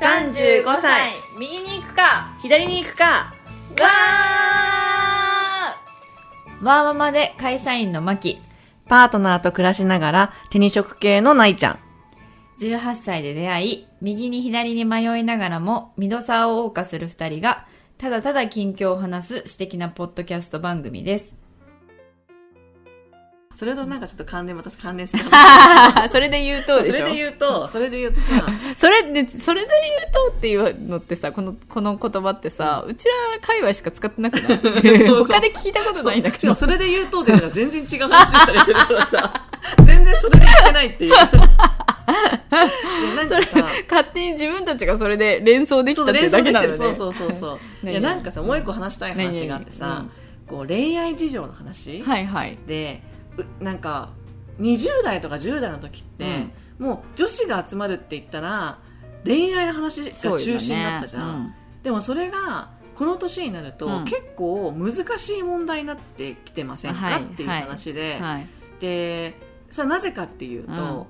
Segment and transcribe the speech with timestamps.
[0.00, 8.40] 35歳右に行くか左に行くかわーワーママで会社員のマキ。
[8.86, 11.78] パートナーと暮らしながら手に職系のないちゃん。
[12.60, 21.34] 18歳で出会い、右に左に迷いながらも、ミドサーを謳歌する二人が、ただただ近況を話す私的なポッドキャスト番組です。
[23.58, 25.24] それとなんかちょっと関連、また関連する
[26.12, 26.94] それで言うとでしょ？
[26.94, 28.24] それで言うと、それで言うとさ、
[28.76, 34.58] それで、それで言うとっていうのってさ、この、この言葉ってさ、うちら界隈しか使ってなくない？
[35.10, 36.54] 他で聞いたことないんだけど。
[36.54, 39.32] それで言うとっていうのは全然違う話したりしてるからさ、
[39.84, 41.10] 全然それで言ってないっていう。
[41.10, 41.26] いや
[43.16, 46.76] なんかさ、勝手に自分たちがそれで連想できたってだけなのよね。
[46.78, 47.58] そうそうそうそう。
[47.82, 47.90] 何？
[47.92, 50.04] いやなんかさ、もう一個話したい話があってさ
[50.46, 52.56] こう恋愛事情の話はいはい。
[52.66, 53.07] で、う
[53.60, 54.10] なんか
[54.60, 56.24] 20代とか10代の時って、
[56.78, 58.78] もう女子が集まるって言ったら
[59.24, 61.54] 恋愛の話が中心だったじゃん。
[61.82, 64.04] でもそれがこの年になると、うん。
[64.04, 67.22] 結構難しい問題になってきてませんか、はい。
[67.22, 68.46] っていう話で、うんはい。
[68.80, 69.34] で
[69.70, 71.06] それはなぜかっていうと、うん。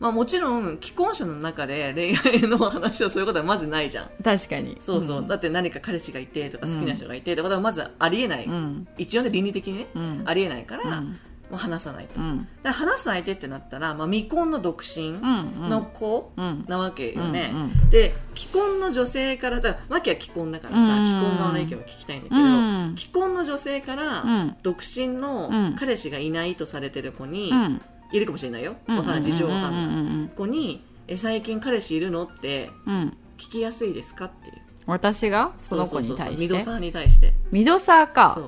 [0.00, 4.10] まあ、もちろん既婚者の中で恋愛の話をすることはまずないじゃん。
[4.22, 4.76] 確かに。
[4.80, 5.26] そうそう、ん。
[5.28, 8.88] だって何か彼氏がいてとか好きな人がいてとかはまずありえない、うん。
[8.96, 10.22] 一応ね倫理的にね、うん。
[10.26, 11.18] ありえないから、うん。
[11.50, 12.46] まあ、話さないと、うん。
[12.62, 15.68] だ話す相手ってなったら、まあ、未婚の独身うん。
[15.68, 16.64] の子うん。
[16.68, 22.94] なわけよね、うんで既婚の女性からだからマキは既婚だからさ、うん既婚側の意見を聞きたいんだけど、うん。
[22.96, 24.56] 既婚の女性から、うん。
[24.62, 27.82] 独身のうん彼氏がいないとされてる子に、うん。
[28.12, 28.96] いるかもしれないよ、うん。
[28.96, 29.88] わかんない事情わかんない、う
[30.24, 30.30] ん。
[30.36, 32.24] 子にえ最近彼氏いるの？
[32.24, 33.16] ってうん。
[33.38, 34.26] 聞きやすいですか？
[34.26, 35.52] っていう私が？
[35.58, 36.40] その子に対して？
[36.40, 38.38] ミドサーに対してミドサーか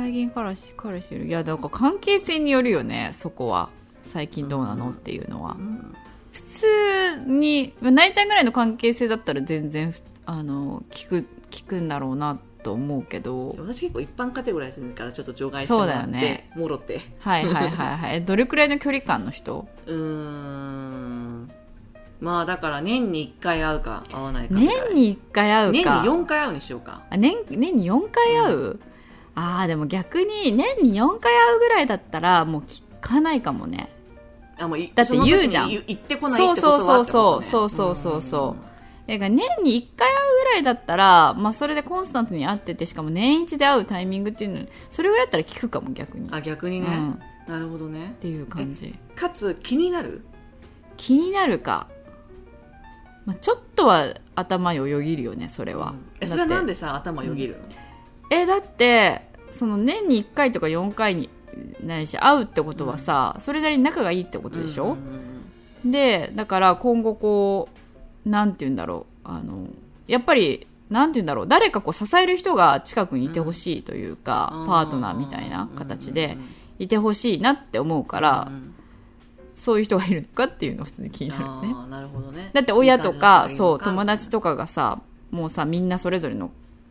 [0.00, 1.26] 最近彼氏、彼氏いる。
[1.26, 3.68] いや、だから関係性によるよね、そこは。
[4.02, 5.62] 最近どうなのっていうのはう。
[5.62, 5.94] ん
[6.32, 6.66] 普通
[7.26, 9.92] に、まあなえちゃんぐらいの関係性だったら全然、
[10.24, 13.54] あの、聞く、聞くんだろうなと思うけど。
[13.58, 18.16] 私結構一般カテゴライズするからちょっと除外してもらって、ねもろってはいはいはいはい。
[18.16, 19.68] え どれくらいの距離感の人？
[19.86, 21.50] うーん
[22.20, 25.72] まあだから年に1回会うか会わないか年に1回会うか。
[25.72, 28.80] 年に4回会うにしようかあ年年に4回会う、
[29.40, 33.88] ああでも逆に年に4回会うぐらいだったらもう聞かないかもね。
[34.58, 35.70] あもういだって言うじゃん。
[35.70, 38.70] その時に言ってこないってことはそうそうそうそうってことねそうそうそうそう。
[39.10, 47.16] だから年に1回会うぐらいだったら、まあ、それでコンスタントに会っててしかも年一で会うタイミングっていうのそれをやったら聞くかも逆に、あ逆にね、うん、っ
[47.48, 48.14] なるほどね。
[48.20, 48.94] ていう感じ。
[49.16, 50.22] かつ気になる？
[50.96, 51.88] 気になるか、
[53.24, 57.58] まあ、ちょっとは頭よよぎるよねそれは、えそれはなんででさ頭よぎるの、
[58.30, 61.28] えだってその年に1回とか4回に
[61.84, 64.96] ないし会うってことはさ、それなりに仲がいいってことでしょ、
[65.84, 67.68] でだから今後こ
[68.26, 69.28] うなんて言うんだろう。
[69.28, 69.68] あの
[70.06, 71.48] やっぱりなんて言うんだろう。
[71.48, 74.66] 誰かこう支える人が近くにいてほしいというか、うん。
[74.66, 76.36] パートナーみたいな形で
[76.78, 78.74] いてほしいなって思うから、うんうん
[79.60, 82.48] そういう人がいるのかっていうのは普通に気になるよねなるほどね。
[82.54, 83.50] だって親とか。
[83.54, 86.50] そう友達とかがさもうさみんなそれぞれの、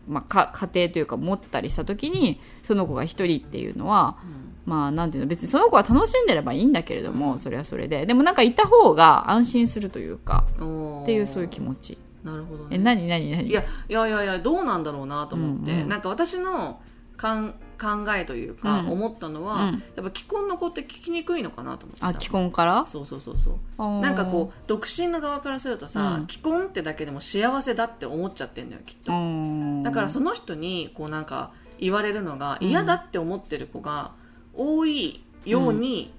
[0.09, 4.17] まあ、か家庭というか持ったりした時にその子が一人っていうのは
[4.65, 8.05] まあなんていうの別にその子は楽しんでればいいんだけれども、それはそれで。
[8.05, 11.97] でもなんかいた方が安心するというかうんっていうそういう気持ち。
[12.23, 12.75] なるほどね。
[12.75, 13.47] え何何何？
[13.47, 15.87] いやいやいやいやどうなんだろうなと思って、うんうん。
[15.87, 16.81] なんか私の
[17.15, 18.91] かん考えというか、うん。
[18.91, 19.83] 思ったのは、うん。
[19.95, 22.07] やっぱ既婚の子って聞きにくいのかなと思ってさ。
[22.07, 22.85] あ既婚から？
[22.87, 24.01] そうそうそうそう。
[24.01, 26.27] なんかこう独身の側からするとさ、うん。
[26.27, 34.11] 既婚ってだけでも幸せだって思っちゃってんだよきっと、うんだからその人にこうなんか言われるのが嫌だって思ってる子が
[34.53, 36.13] 多いように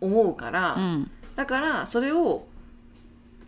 [0.00, 1.10] 思うから、うん。
[1.36, 2.46] だからそれを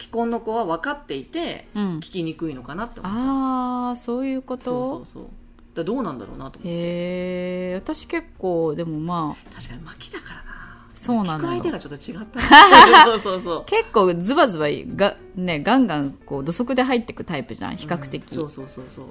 [0.00, 1.96] 既婚の子は分かっていてうん。
[1.98, 3.18] 聞きにくいのかなって思った。
[3.18, 4.62] ああそういうこと？
[4.64, 5.26] そうそうそう。
[5.74, 6.68] だどうなんだろうなと思って。
[6.68, 10.44] へえ私結構でもまあ確かに巻きだからな。
[10.94, 11.38] そうなのよ。
[11.38, 12.40] 聞く相手がちょっと違った。
[13.06, 13.64] そうそうそう。
[13.66, 14.66] 結構ズバズバ
[14.96, 18.36] が、ね、ガンガンこう土足で入ってくタイプじゃん比較的、うん。
[18.36, 19.06] そうそうそうそう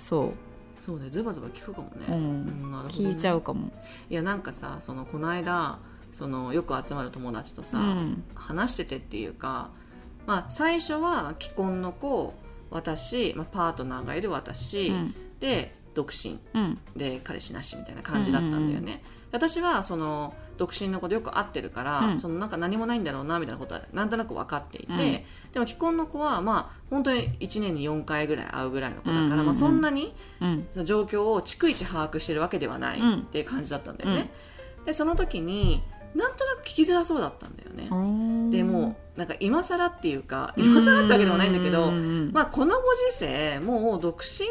[0.00, 0.32] そう。
[0.80, 2.46] そうねズバズバ聞くかもね、うん。
[2.72, 3.10] なるほどね。
[3.10, 3.70] 聞いちゃうかも。
[4.08, 5.78] いやなんかさそのこの間
[6.12, 8.24] そのよく集まる友達とさ、うん。
[8.34, 9.70] 話しててっていうか、
[10.26, 12.34] まあ、最初は既婚の子
[12.70, 15.14] 私、まあ、パートナーがいる私、うん。
[15.38, 16.38] で独身。
[16.54, 16.78] うん。
[16.96, 19.02] で彼氏なしみたいな感じだったんだよね、
[19.32, 22.18] 私はその独身の子でよく会ってるから、うん。
[22.18, 24.98] そのなんか何もないんだろうなみたいなことはなんとなく分かっていて、うん。
[24.98, 25.24] で
[25.58, 29.46] も既婚の子はまあ本当に1年に4回ぐらい会うぐらいの子だから、うんうんうん。
[29.46, 30.66] まあ、そんなにうん。
[30.70, 33.14] その状況を逐一把握してるわけではないうん。
[33.14, 34.30] っていう感じだったんだよね、
[34.84, 35.82] でその時に
[36.14, 44.46] なんとなく聞きづらそうだったんだよね、うんでもうなんか今更っていうか今更ってわけでもないんだけど、うんまあ、このご時世もう独身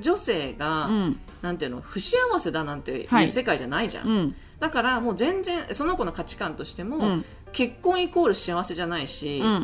[0.00, 1.20] 女性が、うん。
[1.42, 3.24] なんていうの不幸せだなんてはい。
[3.24, 7.24] いう世界じゃないじゃん、うんだからもう全然その子の価値観としても、うん。
[7.52, 9.56] 結婚イコール幸せじゃないし、うんう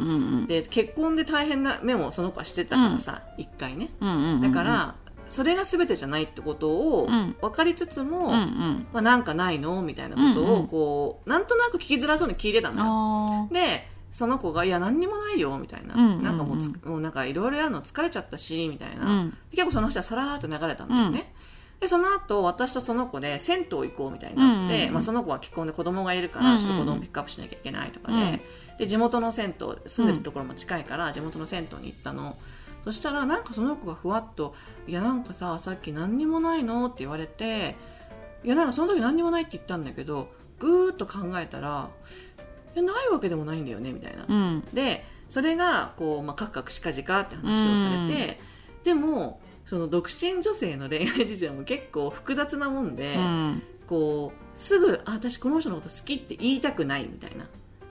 [0.42, 3.90] んで結婚で大変な目もその子はしてたからさ一、回ね。
[4.00, 4.94] うんうんだから、
[5.28, 7.36] それが全てじゃないってことをうん。
[7.40, 8.86] 分かりつつも、うんうん。
[8.92, 9.82] まあ、なんかないの？
[9.82, 10.66] みたいなことをうんうん。
[10.66, 13.48] こう、なんとなく聞きづらそうに聞いてたのよ。
[13.50, 16.22] あでその子が「いや何にもないよ」みたいな、うんうんうん。
[16.22, 19.38] なんかもうつもうなんかいろいろやるの疲れちゃったしみたいな、ーうん。
[19.50, 21.32] 結構その話はさらーっと流れたんだよね、
[21.80, 24.94] でその後私とその子で銭湯行こうみたいになって、うんうんうん。
[24.94, 26.54] まあ、その子は既婚で子供がいるかうんうん。
[26.54, 28.40] らちょっと子供ピックアップしなきゃいけないとかで,、うん。
[28.78, 32.36] で地元の銭湯住んでるところも近いから地元の銭湯に行ったの。
[32.84, 34.54] そしたらなんかその子がふわっと
[34.86, 37.74] 「いやなんかささっき何にもないの?」って言われて
[38.44, 40.28] 「いやなんかその時何にもないって言ったんだけど
[40.60, 41.88] ぐーっと考えたら
[42.74, 44.24] 「いやないわけでもないんだよね」みたいな。
[44.28, 44.60] うん。
[44.72, 48.40] でそれがこう、まあ、カクカクしかじかって話をされて、
[48.84, 53.62] でもその独身女性の恋愛事情も結構複雑なもんで、うん。
[53.86, 57.46] こうすぐあ私この人のこと好きって言いたくないみたいな。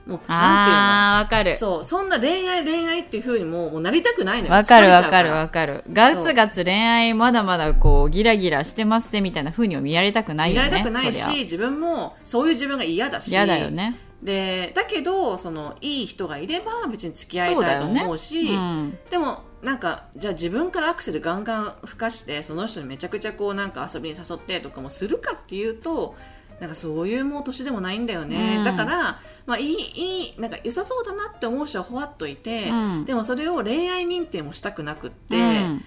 [0.06, 1.76] もうあーわかるなんていうの？
[1.76, 4.54] そうそんな恋愛恋愛っていうふうにもうもうなりたくないのよ。
[4.54, 5.84] わかるわかるわかる。
[5.92, 13.28] ガツガツ恋愛まだまだこうギラギラしてますねみたいな風には見られたくない見よねられたくないし自分もそういう自分が嫌だし。
[13.28, 13.98] 嫌だよね。
[14.22, 18.98] でだけどそのいい人がいれば別に付き合いたいと思うしうん。
[19.10, 26.14] でもなんかじゃあ自分からアクセルガンガン吹かしてその人にめちゃくちゃこうなんか遊びに誘ってとかもするかっていうと
[26.60, 28.64] なんかそういうもう年でもないんだよね、うん。
[28.64, 33.04] だから、まあ、いいいいなんか良さそうだなって思う人はほわっといて、うん。
[33.04, 35.84] でもそれを恋愛認定もしたくなくって、うん。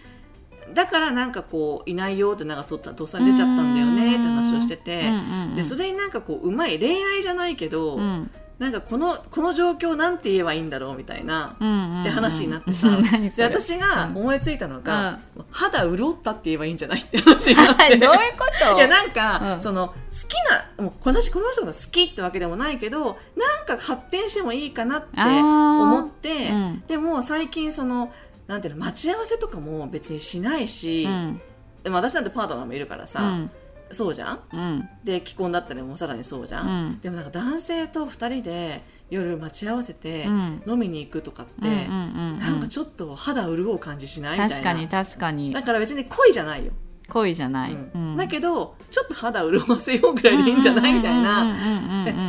[0.74, 5.12] だからなんかこういないよってなんかとっとっさに出ちゃったんだよねって話をしてて、
[5.56, 11.56] でそれになんかこううまい恋愛じゃないけど、うんなんかこのこの状況なんて言えばいいんだろうみたいな。
[12.02, 12.90] って話になってさ、
[13.40, 15.20] 私が思いついたのが、
[15.50, 17.96] 肌潤ったって言えばいいんじゃないって話になって。
[17.98, 18.76] どういうこと？
[18.76, 19.62] いやなんか、うん。
[19.62, 19.94] その好
[20.28, 20.34] き
[20.78, 26.84] なもう私この人が好きってわけでもないけどなんか発展してもいいかなって思って、うん。
[26.86, 28.12] でも最近その
[28.48, 31.42] なんていうの待ち合わせとかも別にしないし、うん。
[31.84, 33.52] でも私なんてパートナーもいるからさ、うん
[33.92, 34.40] そうじゃん？
[34.54, 34.90] うん。
[35.04, 37.00] で既婚だったらもうさらにそうじゃん、うん。
[37.00, 40.64] でもなんか男性と2人で夜待ち合わせてうん。
[40.68, 44.32] 飲みに行くとかって、なんかちょっと肌潤う感じしない？
[44.34, 44.56] みたいな。
[44.56, 45.54] 確かに確かに。
[45.54, 46.74] だから別に恋じゃないよ、
[47.10, 47.92] 恋じゃない、うん。
[47.94, 48.18] うん。
[48.18, 51.56] だけどちょっと肌潤わせようぐらいでいいんじゃないみたいな、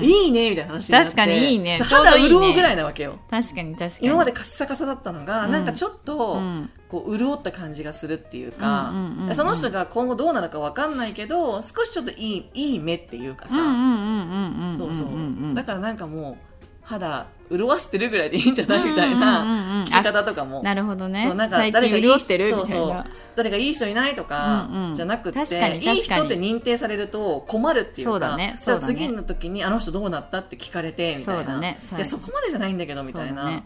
[0.03, 1.11] いいねみたいな話になって。
[1.11, 1.79] 確かにいいね。
[1.79, 3.19] 肌潤うぐらいなわけよ。
[3.31, 4.07] 確かに確かに。
[4.09, 5.53] 今までカッサカサだったのが、うん。
[5.53, 6.71] なんかちょっと、うん。
[6.91, 9.35] こう潤った感じがするっていうか、うんうんうんうん。
[9.37, 15.55] その人が今後どうなるかわかんないけど少しちょっといいいい目っていうかさ、うんうんうんうんうんそうそう、んん。
[15.55, 16.45] だからなんかもう
[16.83, 21.27] 肌潤わせてるぐらいでいいんじゃないみたいなうんうんうんうん聞き方とかも、なるほどね。
[21.29, 22.67] そうなんか最誰か潤ってるみたいな。
[22.69, 23.05] そうそう
[23.37, 24.95] 誰かいい人いないとかうんうん。
[24.95, 26.21] じゃなくて、確かにいい確かに。
[26.21, 28.59] 人って認定されると困るっていうかそうだね。
[28.63, 31.55] じゃあ次の時にあの人どうなったって聞かれてみたいな。
[31.55, 31.81] そね。
[31.97, 33.63] いやそこまでじゃないんだけどみたいな、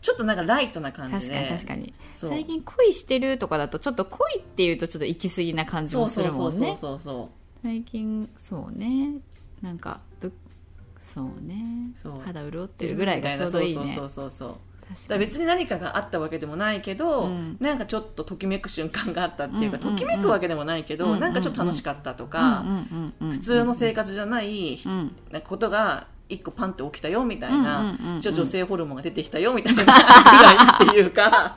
[0.00, 1.40] ちょっとなんかライトな感じで。
[1.40, 1.92] に確かに。
[2.12, 7.28] 最近恋してるとかだとちょっと恋っていうとちょっと行き過ぎな感じもするそうそうそうもんね
[7.62, 9.12] 最近そうね。
[9.62, 10.30] なんかど
[11.00, 11.90] そうね。
[12.24, 13.94] 肌潤っうてるぐらいがちょうどいいね。
[13.96, 14.56] そうそうそうそう
[15.08, 17.56] だ別に何かがあったわけでもないけど、うん。
[17.60, 21.20] なんかちょっとときめく瞬間があったっていうか、ときめくわけでもないけど、うんうんうん。
[21.20, 25.16] なんかちょっと楽しかったとか、うんうんうんうん普通の生活じゃないうん。
[25.30, 30.56] なんかことが一個パンって起きたよみたいな、うんうんうん女性ホルモンが出てきたよみたいなぐらい
[30.90, 31.54] っていうか。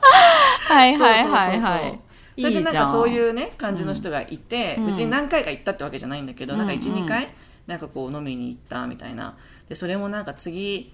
[0.68, 2.00] はいはいはいはい。
[2.40, 4.86] それでなんかそういうね感じの人がいて、うん。
[4.88, 7.04] 別に何回か行ったってわけじゃないんだけど、なんかうんうん。
[7.04, 7.28] 12回
[7.66, 9.36] なんかこう飲みに行ったみたいな。
[9.68, 10.92] でそれもなんか次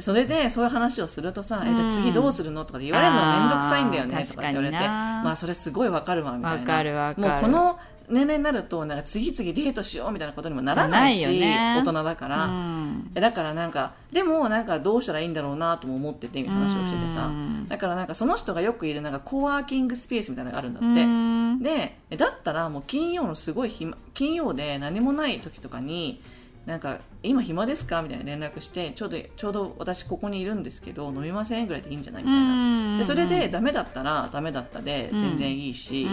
[0.00, 1.68] それでそういう話をするとさ、うん。
[1.68, 6.60] えじゃあ次どうするのとかで言われるの面倒くさいんだよねとかって言われてまあそれすごいわかるわみたいな。
[6.60, 7.28] わかるわかる。
[7.28, 7.78] もうこの
[8.10, 13.10] 年齢になるとなんか次々デートしようみたいなことにもならないしね大人だから、うん。
[13.14, 17.26] えだからなんかでもなんかどうしたらいいんだろうなとも思っててみたいな話をしててさ。
[17.26, 17.68] うん。
[17.68, 21.62] だからなんかその人がよくいるなんかコワーキングスペースみたいなのがあるんだって、うん。
[21.62, 26.22] でだったらもう金曜のすごい暇金曜で何もない時とかに
[26.68, 28.02] なんか今暇ですか？
[28.02, 32.22] みたいな連絡してちょうどちょうど私ここにいるんですけど飲みませんぐらいでいいんじゃない？
[32.22, 32.98] みたいな。
[32.98, 36.06] でそれでダメだったらダメだったで全然いいし、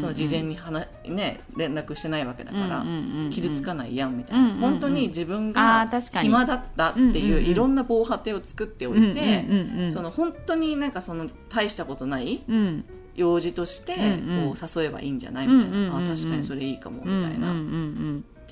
[0.00, 2.84] その事前に話、ね、連絡してないわけだから、
[3.30, 9.44] 傷つかないやんみたいな、本当に自分あが暇だったっていううんいろんな防波堤を作っておいて、
[9.90, 12.84] その本当になんかその大したことないうん。
[13.14, 15.46] 用事としてこう誘えばいいんじゃない？
[15.46, 17.52] みたいな、あ確かにそれいいかもみうんたいな、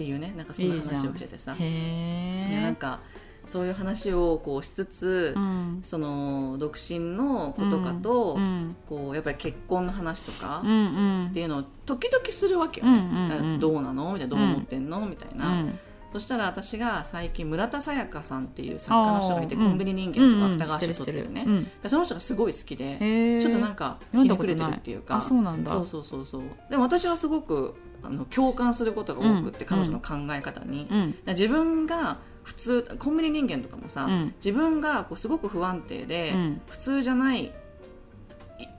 [0.00, 1.52] っんていうねなんかそんな話をしててさ。
[1.52, 1.58] うん。
[1.58, 3.00] へえでなんか
[3.46, 5.80] そういう話をこうしつつ、うん。
[5.82, 12.86] その独身の子とかと、うんこうやっぱり結婚の話とかっていうのを時々するわけよ。
[12.86, 14.12] ね、うんうんどうなの？
[14.12, 15.78] みたいなどう思ってんの、みたいな、うん。
[16.12, 21.46] そしたら私が最近村田沙耶香さんっていう作家の人がいてコンビニ人間とかうん芥川賞取ってるね、
[21.86, 25.16] その人がすごい好きで、ちょっとなんかひねくれてるっていうか。
[25.16, 25.70] あそうなんだ。
[25.70, 26.42] そうそうそうそう。
[26.68, 34.34] でも私はすごくあの共感することが多くって、うん彼女の考え方に、うん自分が普通コンビニ人間とかもさ、うん。
[34.36, 36.60] 自分がこうすごく不安定で、うん。
[36.68, 37.52] 普通じゃない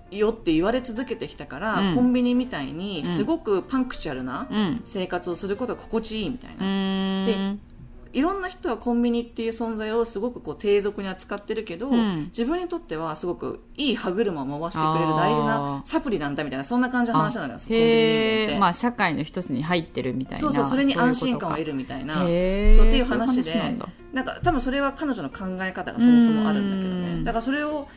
[0.09, 1.95] いよって言われ続けてきたから、うん。
[1.95, 3.15] コンビニみたいにうん。
[3.15, 4.81] すごくパンクチュアルなうん。
[4.85, 7.61] 生活をすることが心地いいみたいな、うーん
[8.13, 12.25] いろんな人はコンビニっていう存在をすごくこう低俗に扱ってるけど、うん。
[12.25, 20.39] 自分にとってはすごくいい歯車を回してくれる大事なサプリなんだみたいなそんな感じの話なのよコンビニって、まあ社会の一つに入ってるみたいな。
[20.39, 22.15] そうそうそれに安心感を得るるみたいな。
[22.15, 23.75] そうっていう話で
[24.13, 27.19] なんか多分それは彼女の考え方がそもそもあるんだけどうん。
[27.19, 27.87] ねだからそれを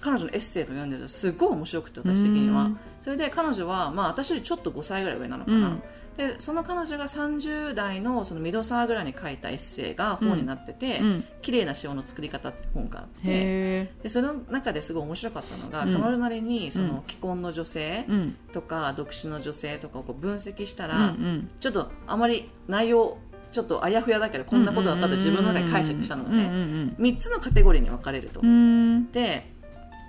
[0.00, 2.64] 彼女のエッセイとか読んでるとすごい面白くて私的には。
[2.64, 2.78] うん。
[3.00, 5.82] それで彼女は、まあ、私よりちょっと5歳ぐらい上なのかな、うん
[6.16, 12.66] でその彼女が30代のそのミドサーぐらいに書いたエッセイが本になっててうん「綺麗な塩の作り方」って。
[12.74, 15.92] 本があってへでその中ですごい面白かったのが、うん。
[15.92, 16.88] 彼女なりにそうん。
[16.88, 18.06] の既婚の女性
[18.52, 21.48] とか独身の女性とかをこう分析したうら、ん。
[21.60, 23.18] ちょっとあまり内容
[23.52, 26.44] ちょっとあやふやだけどこんなことだったと自分の中で解釈したのうんうんね
[26.98, 28.40] うん3つのカテゴリーに分かれると。
[28.40, 29.10] うん。
[29.12, 29.50] で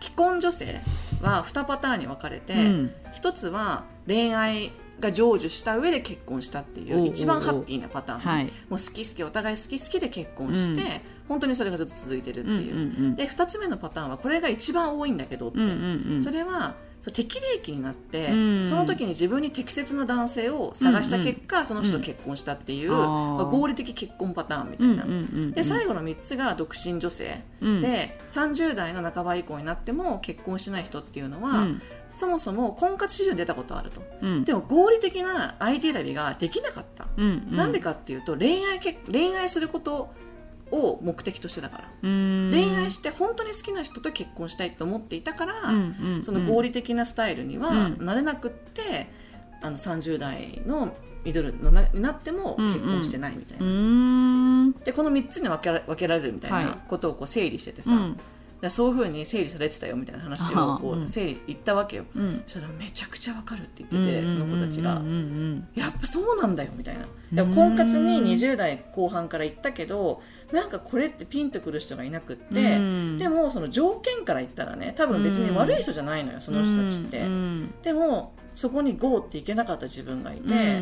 [0.01, 0.81] 既婚女性
[1.21, 2.91] は2パターンに分かれて、うん。
[3.15, 8.45] 1つは恋愛が成就した上で結婚したっていおう一番ハッピーなパターン、はい。
[8.45, 10.87] もう好き好きお互い好き好きで結婚して、うん。
[11.27, 16.75] 本当にそれがずっと続いてるっていう、うんうんで2つ目のパターンはこれが一番多いんだけどって、うんうんうんそれは
[17.13, 18.65] 適齢期になって、うん。
[18.67, 27.81] その時に自分に適切な男性を探した結果、その人と結婚したっていう、うんあーまあ合理的結婚パターンみたいな、うんうんうんで最後の3つが独身女性、うん。
[27.81, 34.01] で30代の半ば以降になっても結婚してない人っていうのは、うんそもそも婚活市場に出たことあると。
[34.21, 34.43] うん。
[34.43, 40.13] でも合理的な相手選びができなかった、うんなんでかっていうと恋愛け恋愛すること
[40.71, 42.51] を目的としてだから、うん。
[42.51, 48.05] 恋愛して本当に好きな人と結婚したいと思っていたから、うんうんその合理的なスタイルにはうん。
[48.05, 49.09] なれなくって、
[49.61, 53.71] あの30代のミドルのなになっても結婚してないみたいな、うー
[54.67, 54.71] ん。
[54.83, 56.77] でこの3つに分けら分けられるみたいはない。
[56.87, 58.19] ことをこう整理しててさ、うん
[58.61, 61.07] でそういうふうに整理されてたよみたいな話をこううん。
[61.07, 62.43] 整理言ったわけよ、うん。
[62.47, 65.01] そしたらめちゃくちゃ分かるって言ってて、その子たちが、
[65.75, 66.97] やっぱそうなんだよみたい
[67.33, 67.45] な。
[67.45, 70.21] 婚活に20代後半から行ったけど
[70.51, 73.19] なんかこれってピンとくる人がいなくって、うん。
[73.19, 77.73] でもその条件から言ったらね多分別に悪い人じゃないのよその人たちって、うん。
[77.83, 80.81] でもそこに GO っていけなかった自分がいて、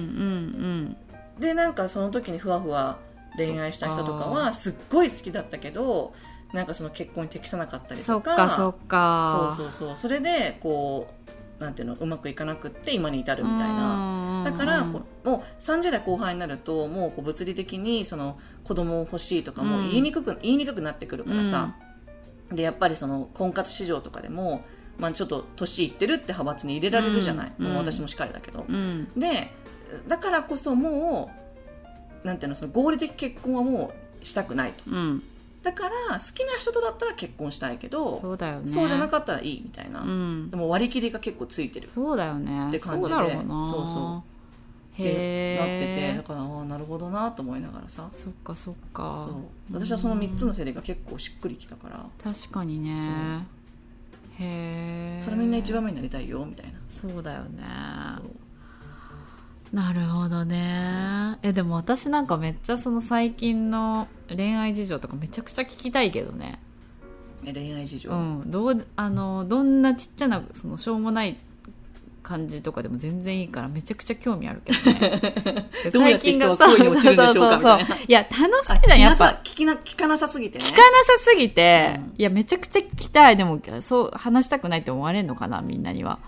[1.40, 3.00] でなんかその時にふわふわ
[3.38, 6.14] 恋愛した人とかはすっごい好きだったけど
[6.54, 9.54] なんかその結婚に適さなかったりそとかそっか。
[9.58, 9.98] そうそうそう。
[9.98, 11.08] それでこ
[11.60, 14.44] うなんていうのうまくいかなくって今に至るみたいな。
[14.44, 19.90] なだからもう30代後半になるともうこう物理的にその子供欲しいとかもうん。
[19.90, 21.76] 言いにくく、言いにくくなってくるからさ、
[22.52, 24.64] でやっぱりその婚活市場とかでも、
[24.98, 27.68] まあ、ちょっと年いってるって派閥に入れられるじゃない、うん。
[27.68, 29.10] もう私もしっかりだけど、うん。
[29.18, 29.52] で
[30.08, 31.32] だからこそも
[32.24, 34.84] うなんていうのその合理的結婚はもうしたくないと。
[34.88, 35.24] うん
[35.66, 38.72] だから好きな人とだったら結婚したいけどそうだよね。
[38.72, 40.52] そうじゃなかったらいいみたいな、うん。
[40.52, 41.88] でも割り切りが結構ついてる。
[41.88, 42.68] そうだよね。
[42.70, 43.66] って感じでそうだろうな。
[43.66, 44.24] そうそ
[44.94, 48.08] ってなっててへえだからああなるほどなと思いながらさ。
[48.12, 49.28] そっかそっか。
[49.28, 49.82] そう。
[49.82, 52.06] 私はその3つの整理が結構しっくりきたから。
[52.24, 53.48] 確かにね。
[54.38, 55.22] へえ。
[55.26, 56.74] それみんな一番目になりたいよみたいな。
[56.88, 57.64] そうだよね。
[58.18, 58.32] そう
[59.76, 61.38] なるほどね。
[61.44, 66.62] えでも私なんかめっちゃその最近の恋愛事情とかめちゃくちゃ聞きたいけどね。
[67.46, 68.44] え恋愛事情、うん。
[68.50, 71.36] どうあのどんなちっちゃなそのしょうもない
[72.24, 75.70] 感じとかでも全然いいからめちゃくちゃ興味あるけどね。
[75.84, 79.26] で どうやって人は恋に落ちるんでしょうかみたいや楽しあみじゃんやっぱ。
[79.44, 80.64] 聞きな聞かなさすぎてね。
[80.64, 82.14] 聞かなさすぎて、うん。
[82.18, 83.36] いやめちゃくちゃ聞きたい。
[83.36, 86.20] でもそう話したくないって思われるのかなみんなには。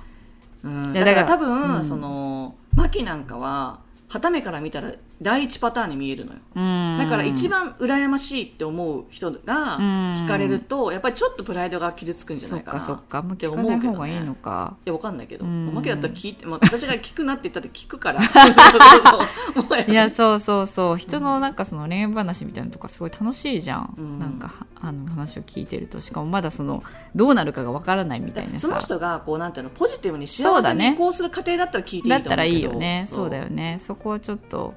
[0.64, 1.86] うん、いやだから多分、うん。
[1.86, 6.40] そのマキなんかは旗目から見たら第一パターンに見えるのよ。
[6.56, 6.98] うん。
[6.98, 12.80] だから一番羨ましいって思う人が聞かれるとやっぱりちょっとプライドが傷つくんじゃないかな。
[12.80, 13.22] かそっか。
[13.22, 13.88] もうって思うけどね。
[13.90, 14.78] 方がいいのか。
[14.86, 15.70] いやわかんないけど、うん。
[15.70, 18.22] おまけだったら聞いて、まあ、私が聞くなって言ったって聞くから。
[19.88, 20.98] いやそうそうそう。
[20.98, 24.20] 人のなんかその恋愛話みたいなのとかすごい楽しいじゃん、うん。
[24.20, 26.00] なんかあの話を聞いてると。
[26.00, 26.84] しかもまだその
[27.16, 28.68] どうなるかがわからないみたいなさ。
[28.68, 32.30] その人がこうなんていうのポジティブに幸せに移行する過程だったら聞いていいと思うけど。
[32.30, 33.08] だったらいいよね。
[33.10, 33.30] そう。
[33.30, 33.80] だよよね。
[33.82, 34.74] そこはちょっと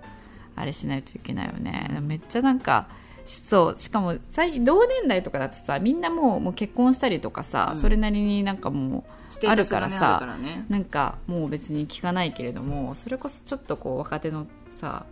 [0.56, 1.98] あれしないといけないよね。
[2.02, 2.88] めっちゃなんか
[3.24, 7.80] そうしかも最近同年代とかだとさみんなもうもう結婚したりとかさ、うん。
[7.80, 9.04] それなりになんかも
[9.46, 10.64] あるからさね。
[10.68, 15.06] うなんかもう別に聞かないけれどもそれこそちょっとこう若手のさ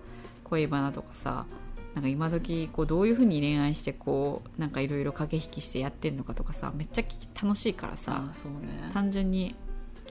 [0.45, 1.47] 恋バナとかさ
[1.95, 7.03] なんか今時こうどういうふうに恋愛してこうなんかいろいろ駆け引きしてやってんのかとかさめっちゃ
[7.41, 8.91] 楽しいからさね。
[8.93, 9.55] 単純に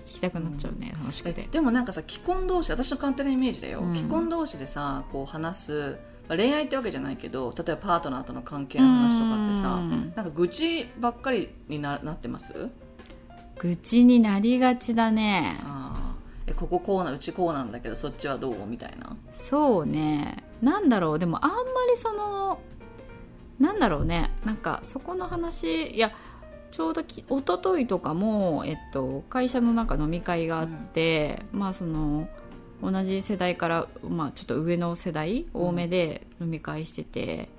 [0.07, 1.41] 聞きたくなっちゃうね、楽しくて。
[1.41, 3.95] えでもなんかさ既婚同士私の簡単なイメージだよ、うん。
[3.95, 5.97] 既婚同士でさこう話す、
[6.27, 10.13] まあ恋愛ってわけじゃないけど例えばパートナーとの関係の話とかってさうん。
[10.15, 12.53] なんか愚痴ばっかりにななってます？
[13.59, 15.59] 愚痴になりがちだね。
[15.63, 16.51] あー。
[16.51, 18.65] えこここうなうちこうなんだけどそっちはどう？
[18.65, 19.15] みたいな。
[19.33, 20.43] そうね。
[20.61, 21.19] なんだろう。
[21.19, 21.57] でもあんま
[21.89, 22.59] りその
[23.59, 24.31] なんだろうね。
[24.45, 26.11] なんかそこの話いや
[26.71, 32.27] ちょうどき一昨日とかも、えっと、会社のなんか飲み会があって、まあその
[32.81, 37.49] 同じ世代から、まあ、ちょっと上の世代多めで飲み会してて、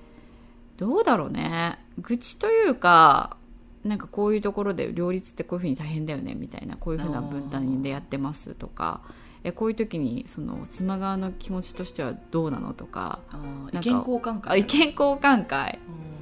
[0.77, 1.79] どうだろうね。
[1.99, 3.37] 愚痴というか
[3.85, 9.01] なんかこういうところで両立ってこういうふうに大変だよねみたいなこういうふうな分担でやってますとか
[9.45, 13.21] えこういう時にその妻側の気持ちとしてはどうなのとか
[13.73, 16.18] 意見交換あ会意見交換会うん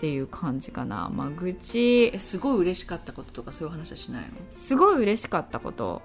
[0.00, 2.10] っていう感じかな、まあ、愚痴。
[2.14, 4.28] えすごい嬉しかったこととかそういう話はしないの？
[4.50, 6.00] すごい嬉しかったこと。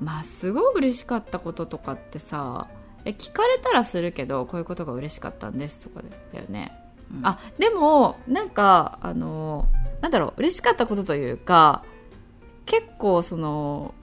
[0.00, 2.66] まあすごい嬉しかったこととかってさ
[3.04, 6.72] え聞かれたらするけどこういうことが嬉しかったんですとかだよね、
[7.14, 7.20] うん。
[7.24, 9.68] あでもなんかあの
[10.00, 11.84] なんだろう嬉しかったことというか
[12.66, 13.94] 結構その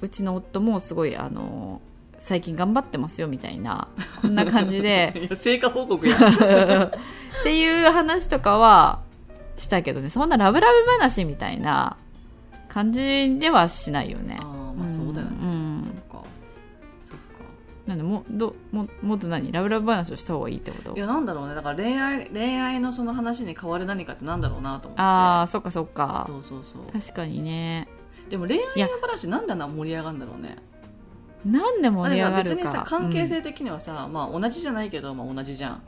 [0.00, 1.80] うちの夫もすごいあの
[2.26, 3.86] 最近頑張ってますよみたいな
[4.20, 5.28] こんな感じで。
[5.38, 6.90] 成果報告やっ
[7.44, 8.98] ていう話とかは
[9.56, 10.08] したけどね。
[10.10, 11.96] そんなラブラブ話みたいな
[12.68, 14.40] 感じではしないよね。
[14.40, 15.80] あーまあそうだよね、うん。
[15.84, 16.26] そっか。
[17.04, 17.44] そっか。
[17.86, 19.52] なんでもどももっと何？
[19.52, 20.96] ラブラブ話をした方がいいってこと？
[20.96, 21.54] いやなんだろうね。
[21.54, 25.00] だから恋愛恋愛のその話に変わる何かってなんだろうなと思って。
[25.00, 26.24] ああそっかそっか。
[26.26, 27.00] そうそうそう。
[27.00, 27.86] 確かにね。
[28.28, 30.56] でも恋愛の話なんであんな盛り上がるんだろうね
[31.46, 35.72] なんで盛り上がだってさるか別にさ関係性的にはさ、まあ同じじゃないけど、まあ、同じじゃん。
[35.74, 35.80] うん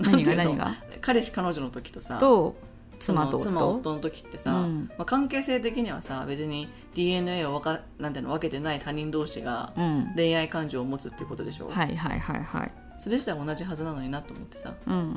[0.00, 0.74] 何が何が？
[1.00, 2.56] 彼氏彼女の時とさと
[3.00, 4.90] 妻と夫妻夫の時ってさ、うん。
[4.96, 10.12] まあ、関係性的にはさ別に DNA をわかなんていうの分けてない他人同士がうん。
[10.14, 12.72] 恋愛感情を持つっていうことでしょ、はいはいはいはい。
[12.96, 14.74] それ自体は同じはずなのになと思ってさ。
[14.86, 15.16] うんうんうんう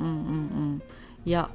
[0.76, 0.82] ん
[1.24, 1.50] いや。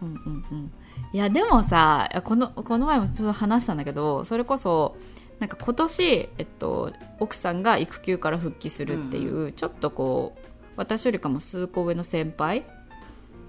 [0.00, 0.72] うんうんうん。
[1.12, 4.96] いやでもさこのこの前もちょっと話したんだけどそれこそ
[5.38, 12.64] なんか今年、えっと、奥さんが育休から復帰するっていう、ちょっとこう私よりかも数個上の先輩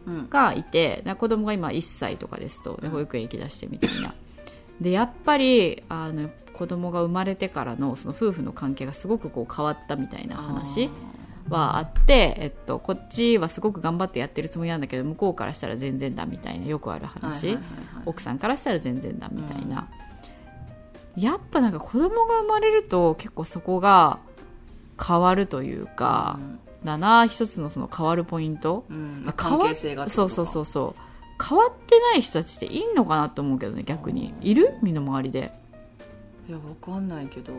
[0.05, 0.29] うん。
[0.29, 4.13] がいてな子供が今1歳とかですとで保育園行きだしてみたいな。
[4.81, 10.89] でやっぱりあの子供が生まれてからのその夫婦の関係がすごくこう変わったみたいな話
[11.49, 17.57] はあって、えっと、こっちはすごく頑張ってやってるつもりなんだけど向こうからしたら全然だみたいなよくある話、
[18.05, 19.87] 奥さんからしたら全然だみたいな、
[21.19, 24.19] やっぱなんか子供が生まれると結構そこが
[25.03, 26.39] 変わるというか、
[26.83, 28.85] だな一つのその変わるポイント。
[28.89, 29.33] うん。
[29.35, 31.01] 関係性がそうそうそうそう。
[31.43, 34.33] 変わってない人たちっていんのかなと思うけどね逆に。
[34.41, 34.75] いる？
[34.81, 35.51] 身の回りで。
[36.47, 37.53] いやわかんないけど。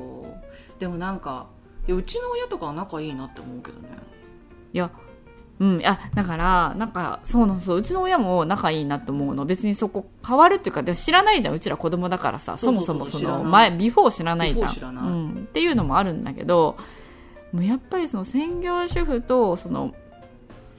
[0.79, 1.47] でもなんか
[1.87, 3.89] いやうちの親とかは仲いいなって思うけどね。
[4.73, 4.91] いや
[5.61, 9.45] うんいやだからなんかそうなんそううちの親も仲いいなと思うの。
[9.45, 12.57] 別にそこ変わるっていうかでも知らないじゃんうちら子供だからさ。
[12.57, 14.97] そもそもその前ビフォー知らないじゃん。
[14.97, 16.79] うん、っていうのもあるんだけど
[17.53, 19.95] もうやっぱりその専業主婦とその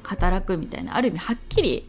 [0.03, 1.87] 働くみたいなある意味はっきり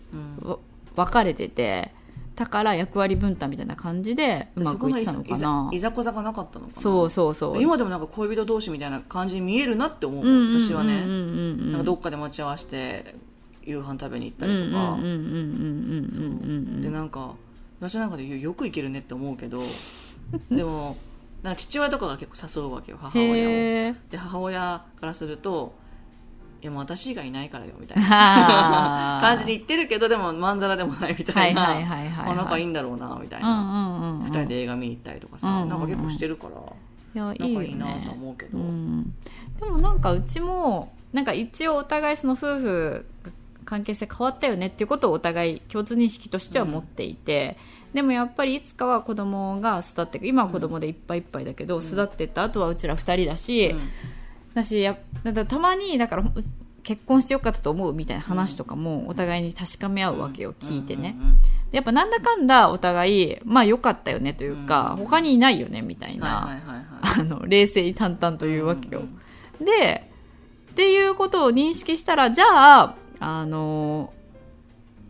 [0.94, 1.92] 分かれてて
[2.34, 5.68] だから役割分担みたいな感じでうまくいってたのかな。
[5.72, 6.80] いざこざがなかったのかな。
[6.80, 7.62] そうそうそう。
[7.62, 13.14] 今でもなんか恋人同士みたいな感じに見えるなって思う、私はね、なんかどっかで待ち合わせて
[13.64, 14.98] 夕飯食べに行ったりとか、
[16.80, 17.34] でなんか
[17.80, 19.60] 私なんかでよく行けるねって思うけど
[20.50, 20.96] でも
[21.42, 23.48] なんか父親とかが結構誘うわけよ母親
[23.90, 23.94] を。
[24.10, 25.81] で母親からするとい
[26.66, 29.20] やもう私がいないからよみたいな。
[29.22, 32.32] 感じで言ってるけどでもまんざらでもないみたいな、はいはいはいはいはい。
[32.32, 34.24] あ仲いいんだろうなみたいうんうな、んうんうん。
[34.24, 35.68] 二人で映画見に行ったりとかさ、うんうんうん。
[35.68, 36.52] なんか結構してるから
[37.14, 38.58] いやいい仲よいいなとね思うけど。
[38.58, 39.14] うん、
[39.60, 43.06] でもなんかうちもなんか一応お互いその夫婦
[43.64, 47.56] 関係性変わったよねっていうことをお互い共通認識としては持っていて、
[47.94, 53.90] でもやっぱりいつかは子供が巣立って今は子供でいっぱいいっぱいだけど、巣立ってった後はうちら二人だし、うん
[54.54, 56.32] だしやだからたまにだからう
[56.82, 61.16] 結婚してよかったと思うみたいな話とかもお互いに確かめ合うわけよ、聞いてね、
[61.70, 66.60] やっぱなんだかんだお互いまあ良かったよねというか、うん他にいないよねみたいうんな、
[67.02, 69.02] あの冷静に淡々というわけよ、
[69.60, 69.64] うん。
[69.64, 70.10] で
[70.72, 74.12] っていうことを認識したらじゃああの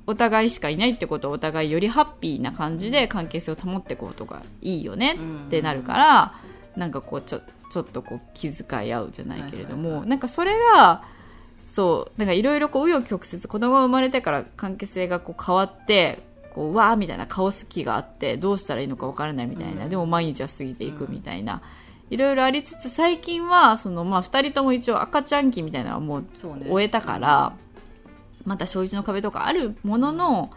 [0.06, 6.34] お互いしかいないってことをお互いよりハッピーな感じで関係性を保っていこうとかいいよねってなるから、
[6.76, 7.40] なんかこうちょ
[7.72, 10.08] ちょっとこう気遣い合うじゃないけれども、はいはいはい。
[10.10, 11.02] なんかそれが
[11.66, 16.22] そうなんかいろいろこう紆余曲折子供が生まれてから関係性がこう変わって
[16.54, 19.88] こうわーみたいな顔好きがあってどうしたらいいのか分からないみたいな、うん。
[19.88, 21.62] でも毎日は過ぎていくみたいな、
[22.10, 26.24] いろいろありつつ最近はその、まあ、2人とも一応赤ちゃん期みたいなのはもう
[26.68, 27.54] 終えたから、
[28.44, 30.50] また小一の壁とかあるものの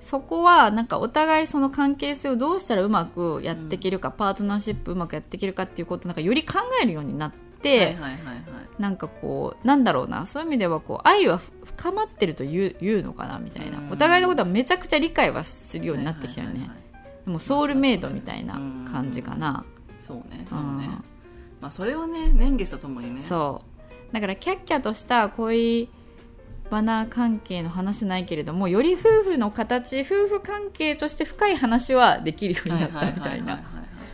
[0.00, 8.44] そこはなんかお互いその関係性をどうしたらうまくやっていけるか、パートナーシップうまくやっていけるかっていうことをなんかより考えるようになって、はいはいはいはい。
[8.78, 13.90] なんかこうなんだろうなそういう意味ではこう愛はふ深まってると言う言うのかなみたいな、うん。
[13.92, 17.24] お互いのことはめちゃくちゃ理解はするようになってきたよね、はいはいはいはい。
[17.26, 18.54] でもソウルメイドみたいな
[18.90, 19.64] 感じかな、
[19.98, 20.64] そうねそうね。
[20.64, 21.04] うん。
[21.60, 23.20] まあそれはね年月とともにね。
[23.20, 23.62] そ
[24.10, 24.14] う。
[24.14, 25.88] だからキャッキャとした恋
[26.70, 33.60] バナ関係の話ないけれどもより夫婦の形夫婦関係として深い話はできるようになったみたいな。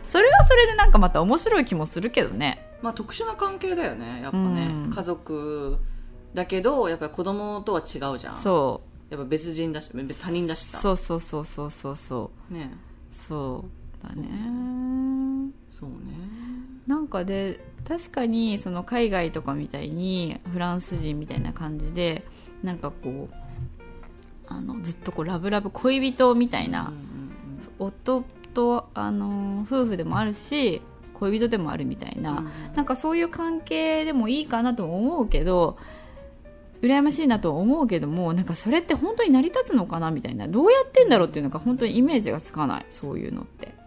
[0.05, 2.65] それはそれでなんかまた面白い気もするけどね。
[2.81, 4.21] まあ特殊な関係だよね。
[4.21, 4.91] やっぱね、うん。
[4.93, 5.77] 家族
[6.33, 8.35] だけどやっぱり子供とは違うじゃん。
[8.35, 10.77] そやっぱ別人だし別他人だしさ。
[10.77, 11.95] うそうそうそうそうそう。
[11.95, 12.71] そね。
[13.11, 13.65] うそ
[14.03, 14.27] うだね。
[15.71, 15.95] そうね。
[16.87, 22.25] なんかで確かにその海外とかみたいにフランス人みたいな感じで
[22.63, 23.35] なんかこう
[24.47, 26.93] あのずっとこうラブラブ恋人みたいな、
[27.79, 30.81] 夫とあの夫婦でもあるし
[31.13, 35.77] 恋人でもあるみたいな、うんなんかそういう関係でもいいかなとも思うけど
[36.81, 43.86] 羨ましいなとは思うけどもなんかそれって本当に成り立つのかなみたいなどうやってんだろうっていうのが本当にイメージがつかないそういうのって、うん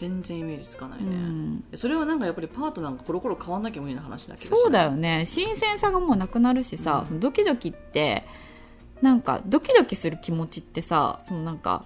[0.00, 5.24] 全然イメージつかないうね、ん、それはなんかやっぱりパートナーがコロコロ変わんなきゃ無理な話だけどそうだよね。
[5.26, 7.06] 新鮮さがもうなくなるしさ、うん。
[7.06, 8.24] そのドキドキって
[9.02, 11.84] なんかドキドキする気持ちってさそのなんか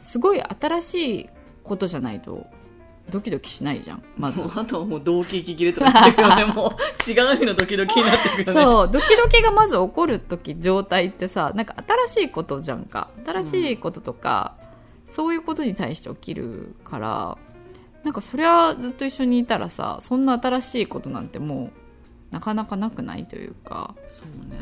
[0.00, 1.30] すごい新しい
[1.62, 2.44] ことじゃないと
[3.10, 4.42] ドキドキしないじゃんまず。
[4.58, 6.44] あとはもう動機息切れとかなってくるよね。
[6.52, 8.60] もう違う意味のドキドキになってくるよね。
[8.64, 11.76] そうドキドキがまず起こる時状態ってさなんか
[12.08, 13.10] 新しいことじゃんか。
[13.24, 14.56] 新しいこととか、
[15.04, 17.38] そういうことに対して起きるから
[18.04, 21.70] なんかそれはずっと一緒にいたらさそんな新しいことなんても
[22.30, 23.94] うなかなかなくないというか。
[24.08, 24.58] そうね。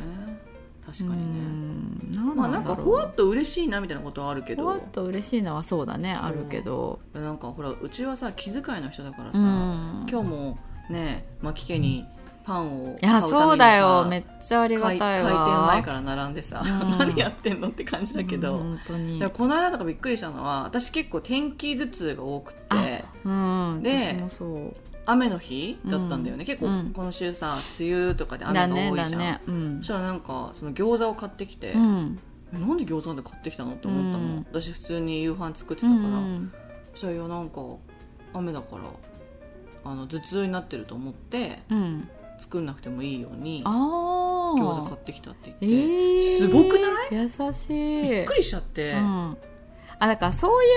[0.85, 2.19] 確かにね。
[2.37, 4.65] まあなんかふわっっと嬉しいなみたいなことはあるけど。
[4.65, 10.59] ふわっと嬉しいのはそうだねあるけど、なんかほらうちはさ気遣いの人だからさ、うん、今日も
[10.91, 12.05] ね牧家に
[12.45, 14.07] パンを買うためにさそうだよ。
[14.09, 16.91] めっちゃありが開たい開わ店前から並んでさ、うん。
[16.99, 19.19] 何やってんのって感じだけど、うん本当に。
[19.19, 23.05] でもこの間とかびっくりしたのは私結構天気頭痛が多くて。
[23.25, 23.81] うん。
[23.83, 24.25] で
[25.05, 26.47] 雨の日だったんだよね、うん。
[26.47, 26.93] 結構うん。
[26.93, 29.79] この週さ梅雨とかで雨が多いじゃん、だねうん。
[29.79, 32.19] そしたらなんかその餃子を買ってきて、うん。
[32.55, 34.47] えなんで餃子なんて買ってきたのって思ったの、うん。
[34.51, 36.53] 私普通に夕飯作ってうたから、ん。
[36.93, 37.61] そしたらいやなんか
[38.35, 38.83] 雨だから
[39.85, 42.09] あの頭痛になってると思ってうん
[42.43, 47.23] 作んなくてもいいようにああ餃子買ってきたってえ言って、ー、すごくない？
[47.23, 48.11] 優しい。
[48.11, 49.37] びっくりしちゃって、うん、
[49.99, 50.71] あだからそういう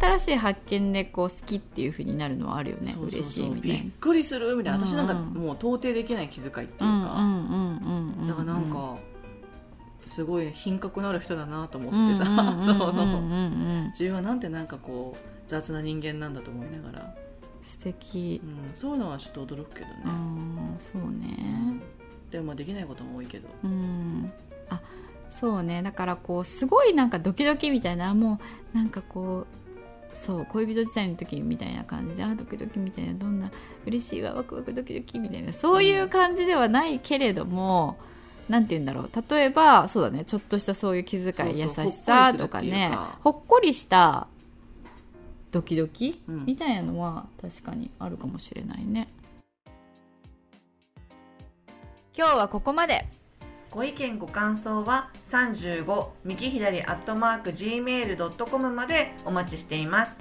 [0.00, 2.96] 新しい発見でこう好きっていうふうになるのはあるよね。
[3.00, 8.96] 嬉しいみたびいっくりするみたいな私なんかうんもう到底できない気遣いっていうか、なうんうんだからなんか
[10.06, 12.24] すごい品格のある人だなと思うんってさ、
[13.90, 17.14] 自分はなんてなんかこう雑な人間なんだと思いながら、
[17.62, 18.40] 素敵。
[18.42, 21.80] うん、そういうのはちょっと驚くけどね、うんそうね。
[22.30, 23.48] でもまあできないことも多いけど。
[23.64, 24.32] うん。
[24.68, 24.80] あ
[25.30, 25.82] そうね。
[25.82, 28.14] だからこうすごいなんかドキドキみたいな。
[28.14, 28.40] も
[28.74, 33.14] うなんかこうそう恋人時代の時みたいな感じであドキドキみたいな。
[33.14, 33.50] どんな
[33.86, 35.52] 嬉しいわワクワクドキドキみたいな。
[35.52, 37.98] そういう感じではないけれども、
[38.48, 39.10] なんて言うんだろう。
[39.30, 40.24] 例えばそうだね。
[40.24, 42.90] ちょっとしたそういう気遣い優しさとかね。
[42.92, 44.28] かほっこりした
[45.50, 46.46] ドキドキ、うん。
[46.46, 49.08] みたいなのは確かにあるかもしれないね。
[52.16, 53.06] 今日はここまで。
[53.70, 60.16] ご意見ご感想は35右左アットマーク Gmail.com までお待ちしています。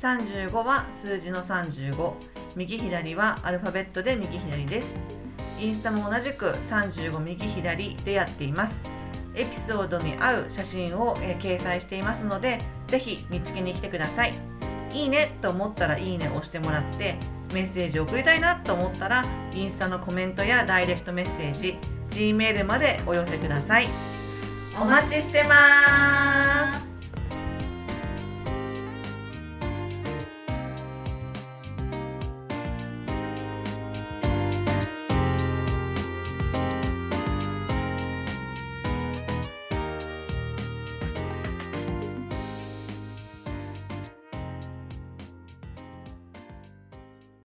[0.00, 2.12] 35は数字の35
[2.56, 4.94] 右左はアルファベットで右左です。
[5.60, 8.98] インスタも同じく35右左でやっています。
[9.38, 14.34] エピソードに合う写真を、えー掲載していますのでぜひ見つけに来てください
[14.92, 17.16] いいねと思ったらいいねを押してもらって
[17.52, 19.24] メッセージを送りたいなと思ったら
[19.54, 21.78] インスタのコメントやダイレクトメッセージ
[22.10, 23.88] G メールまでお寄せください。
[24.80, 26.57] お待ちしてます。